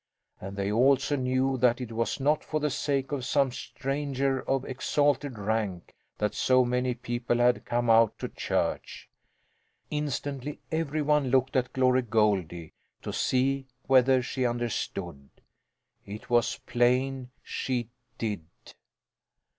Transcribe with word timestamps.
And 0.39 0.57
they 0.57 0.71
also 0.71 1.15
knew 1.15 1.57
that 1.59 1.79
it 1.79 1.91
was 1.91 2.19
not 2.19 2.43
for 2.43 2.59
the 2.59 2.71
sake 2.71 3.11
of 3.11 3.23
some 3.23 3.51
stranger 3.51 4.41
of 4.49 4.65
exalted 4.65 5.37
rank 5.37 5.93
that 6.17 6.33
so 6.33 6.65
many 6.65 6.95
people 6.95 7.37
had 7.37 7.65
come 7.65 7.87
out 7.87 8.17
to 8.17 8.27
church. 8.27 9.07
Instantly 9.91 10.59
every 10.71 11.03
one 11.03 11.29
looked 11.29 11.55
at 11.55 11.71
Glory 11.71 12.01
Goldie, 12.01 12.73
to 13.03 13.13
see 13.13 13.67
whether 13.85 14.23
she 14.23 14.43
understood. 14.43 15.29
It 16.03 16.31
was 16.31 16.57
plain 16.65 17.29
she 17.43 17.91
did. 18.17 18.41